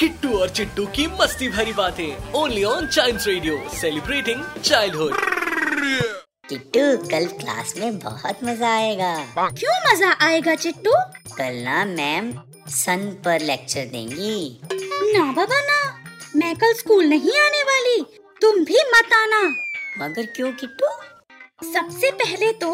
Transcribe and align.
Kittu 0.00 0.38
और 0.38 0.48
चिट्टू 0.48 0.84
की 0.86 1.06
मस्ती 1.20 1.48
भरी 1.48 1.72
बातें। 1.72 2.32
Only 2.32 2.62
on 2.64 2.86
child 2.86 3.20
radio 3.26 3.56
celebrating 3.70 4.42
childhood 4.64 5.14
Kittu 6.48 6.82
कल 7.08 7.26
क्लास 7.38 7.72
में 7.78 7.98
बहुत 7.98 8.44
मज़ा 8.44 8.68
आएगा। 8.74 9.48
क्यों 9.50 9.74
मज़ा 9.86 10.10
आएगा 10.26 10.54
चिट्टू? 10.54 10.92
कल 11.36 11.56
ना 11.64 11.84
मैम 11.84 12.32
सन 12.74 13.06
पर 13.24 13.40
लेक्चर 13.40 13.86
देंगी। 13.86 14.60
ना 14.72 15.24
बाबा 15.32 15.60
ना 15.60 15.80
मैं 16.36 16.54
कल 16.56 16.72
स्कूल 16.74 17.04
नहीं 17.04 17.38
आने 17.40 17.62
वाली। 17.62 18.00
तुम 18.40 18.64
भी 18.64 18.82
मत 18.94 19.12
आना। 19.14 19.42
मगर 19.98 20.26
क्यों 20.36 20.52
किट्टू? 20.52 20.92
सबसे 21.64 22.10
पहले 22.14 22.52
तो 22.54 22.70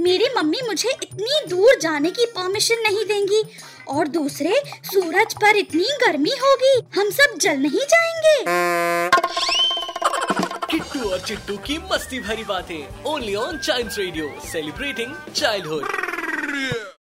मेरी 0.00 0.28
मम्मी 0.36 0.62
मुझे 0.66 0.90
इतनी 0.92 1.40
दूर 1.48 1.78
जाने 1.80 2.10
की 2.10 2.26
परमिशन 2.26 2.82
नहीं 2.82 3.04
देंगी। 3.04 3.42
और 3.88 4.08
दूसरे, 4.08 4.62
सूरज 4.84 5.34
पर 5.34 5.56
इतनी 5.56 5.88
गर्मी 6.06 6.34
होगी, 6.42 7.00
हम 7.00 7.10
सब 7.10 7.38
जल 7.38 7.58
नहीं 7.58 7.86
जाएँगे। 7.94 8.44
किट्टू 10.70 11.10
और 11.10 11.20
चिट्टू 11.20 11.56
की 11.56 11.78
मस्ती 11.92 12.20
भरी 12.20 12.44
बातें 12.44 13.04
only 13.04 13.34
on 13.34 13.58
child 13.58 13.92
radio 13.98 14.32
celebrating 14.52 15.14
childhood 15.34 16.92